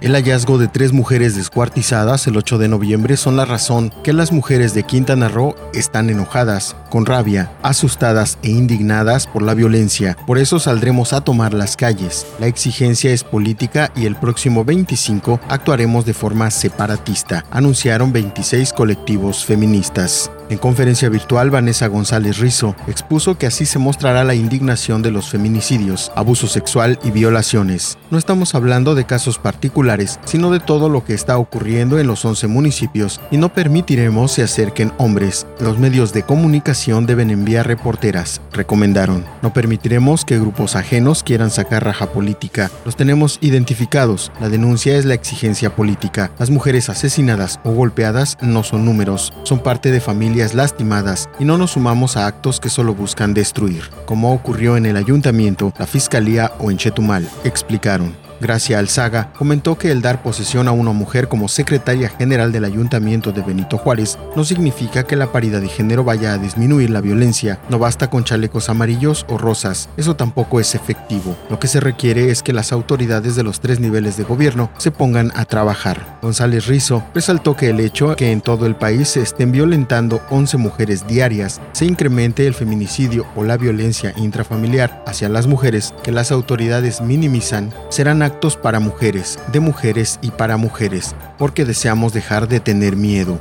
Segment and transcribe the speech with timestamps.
[0.00, 4.30] El hallazgo de tres mujeres descuartizadas el 8 de noviembre son la razón que las
[4.30, 10.16] mujeres de Quintana Roo están enojadas, con rabia, asustadas e indignadas por la violencia.
[10.24, 12.28] Por eso saldremos a tomar las calles.
[12.38, 19.44] La exigencia es política y el próximo 25 actuaremos de forma separatista, anunciaron 26 colectivos
[19.44, 20.30] feministas.
[20.50, 25.28] En conferencia virtual, Vanessa González Rizo expuso que así se mostrará la indignación de los
[25.28, 27.98] feminicidios, abuso sexual y violaciones.
[28.10, 32.24] No estamos hablando de casos particulares, sino de todo lo que está ocurriendo en los
[32.24, 35.46] 11 municipios y no permitiremos se acerquen hombres.
[35.60, 39.24] Los medios de comunicación deben enviar reporteras, recomendaron.
[39.42, 42.70] No permitiremos que grupos ajenos quieran sacar raja política.
[42.84, 44.30] Los tenemos identificados.
[44.40, 46.30] La denuncia es la exigencia política.
[46.38, 51.58] Las mujeres asesinadas o golpeadas no son números, son parte de familias lastimadas y no
[51.58, 56.52] nos sumamos a actos que solo buscan destruir, como ocurrió en el ayuntamiento, la fiscalía
[56.60, 58.27] o en Chetumal, explicaron.
[58.40, 63.32] Gracia Alzaga comentó que el dar posesión a una mujer como secretaria general del Ayuntamiento
[63.32, 67.58] de Benito Juárez no significa que la paridad de género vaya a disminuir la violencia.
[67.68, 71.36] No basta con chalecos amarillos o rosas, eso tampoco es efectivo.
[71.50, 74.90] Lo que se requiere es que las autoridades de los tres niveles de gobierno se
[74.90, 76.17] pongan a trabajar.
[76.20, 80.56] González Rizo resaltó que el hecho que en todo el país se estén violentando 11
[80.56, 86.32] mujeres diarias, se incremente el feminicidio o la violencia intrafamiliar hacia las mujeres que las
[86.32, 92.60] autoridades minimizan, serán actos para mujeres, de mujeres y para mujeres, porque deseamos dejar de
[92.60, 93.38] tener miedo.